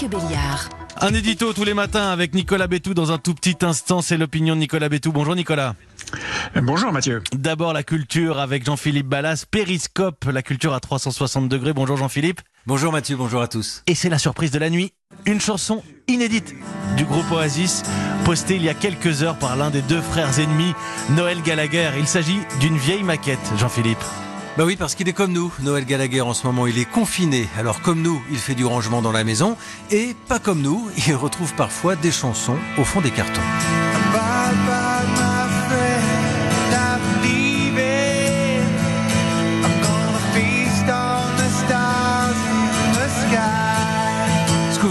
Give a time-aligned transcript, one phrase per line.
[0.00, 0.68] Mathieu Béliard.
[1.00, 4.00] Un édito tous les matins avec Nicolas Bétou dans un tout petit instant.
[4.00, 5.10] C'est l'opinion de Nicolas Bétou.
[5.10, 5.74] Bonjour Nicolas.
[6.54, 7.20] Bonjour Mathieu.
[7.32, 9.44] D'abord la culture avec Jean-Philippe Ballas.
[9.50, 11.72] Périscope, la culture à 360 degrés.
[11.72, 12.42] Bonjour Jean-Philippe.
[12.64, 13.82] Bonjour Mathieu, bonjour à tous.
[13.88, 14.92] Et c'est la surprise de la nuit.
[15.26, 16.54] Une chanson inédite
[16.96, 17.82] du groupe Oasis,
[18.24, 20.74] postée il y a quelques heures par l'un des deux frères ennemis,
[21.10, 21.90] Noël Gallagher.
[21.98, 24.04] Il s'agit d'une vieille maquette, Jean-Philippe.
[24.58, 25.54] Bah oui, parce qu'il est comme nous.
[25.60, 27.48] Noël Gallagher, en ce moment, il est confiné.
[27.56, 29.56] Alors, comme nous, il fait du rangement dans la maison.
[29.92, 33.40] Et pas comme nous, il retrouve parfois des chansons au fond des cartons.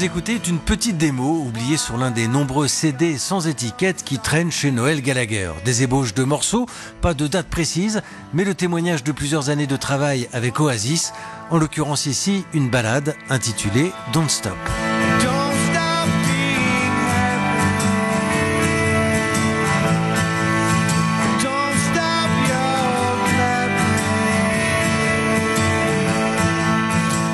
[0.00, 4.50] Vous écoutez une petite démo oubliée sur l'un des nombreux CD sans étiquette qui traînent
[4.50, 5.52] chez Noël Gallagher.
[5.66, 6.64] Des ébauches de morceaux,
[7.02, 8.00] pas de date précise,
[8.32, 11.12] mais le témoignage de plusieurs années de travail avec Oasis,
[11.50, 14.56] en l'occurrence ici une balade intitulée Don't Stop.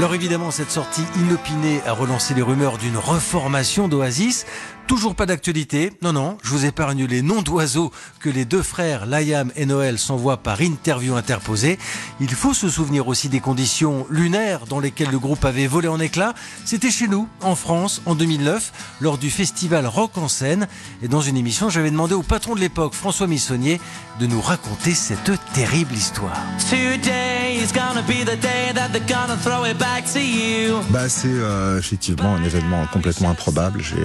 [0.00, 4.46] Alors évidemment, cette sortie inopinée a relancé les rumeurs d'une reformation d'Oasis.
[4.86, 5.92] Toujours pas d'actualité.
[6.00, 9.98] Non, non, je vous épargne les noms d'oiseaux que les deux frères, Liam et Noël,
[9.98, 11.78] s'envoient par interview interposée.
[12.18, 16.00] Il faut se souvenir aussi des conditions lunaires dans lesquelles le groupe avait volé en
[16.00, 16.32] éclats.
[16.64, 20.66] C'était chez nous, en France, en 2009, lors du festival Rock en scène.
[21.02, 23.78] Et dans une émission, j'avais demandé au patron de l'époque, François Missonnier,
[24.18, 26.40] de nous raconter cette terrible histoire.
[30.88, 33.82] Bah, c'est euh, effectivement un événement complètement improbable.
[33.82, 34.02] J'ai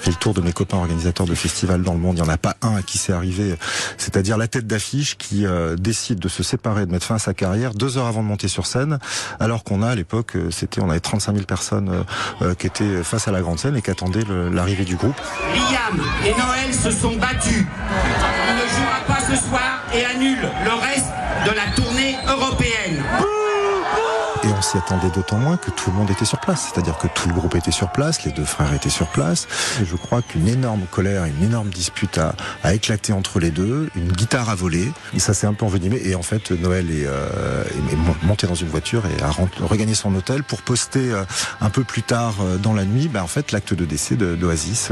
[0.00, 2.16] fait le tour de mes copains organisateurs de festivals dans le monde.
[2.16, 3.56] Il n'y en a pas un à qui c'est arrivé.
[3.98, 7.34] C'est-à-dire la tête d'affiche qui euh, décide de se séparer, de mettre fin à sa
[7.34, 8.98] carrière deux heures avant de monter sur scène,
[9.38, 12.04] alors qu'on a à l'époque, euh, c'était on avait 35 000 personnes
[12.40, 15.20] euh, qui étaient face à la grande scène et qui attendaient l'arrivée du groupe.
[15.54, 17.66] Liam et Noël se sont battus.
[18.46, 21.06] Il ne jouera pas ce soir et annule le reste
[21.46, 22.63] de la tournée européenne.
[24.74, 26.72] S'y attendait d'autant moins que tout le monde était sur place.
[26.72, 29.46] C'est-à-dire que tout le groupe était sur place, les deux frères étaient sur place.
[29.84, 33.88] Je crois qu'une énorme colère, une énorme dispute a, éclaté entre les deux.
[33.94, 34.90] Une guitare a volé.
[35.14, 36.00] Et ça s'est un peu envenimé.
[36.04, 37.62] Et en fait, Noël est, euh,
[38.24, 39.30] monté dans une voiture et a
[39.64, 41.22] regagné son hôtel pour poster euh,
[41.60, 44.90] un peu plus tard euh, dans la nuit, bah, en fait, l'acte de décès d'Oasis.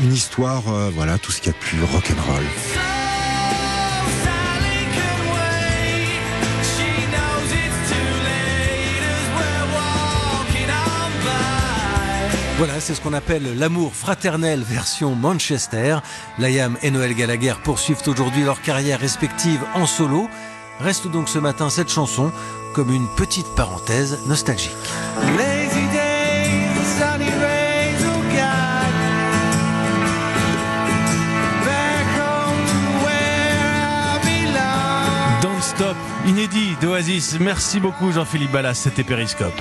[0.00, 0.62] Une histoire,
[0.94, 2.97] voilà, tout ce qu'il y a de plus rock'n'roll.
[12.58, 15.98] Voilà, c'est ce qu'on appelle l'amour fraternel version Manchester.
[16.40, 20.28] Liam et Noël Gallagher poursuivent aujourd'hui leur carrière respective en solo.
[20.80, 22.32] Reste donc ce matin cette chanson
[22.74, 24.72] comme une petite parenthèse nostalgique.
[35.40, 35.96] Don't Stop,
[36.26, 37.38] inédit d'Oasis.
[37.38, 38.74] Merci beaucoup Jean-Philippe Ballas.
[38.74, 39.54] C'était Périscope.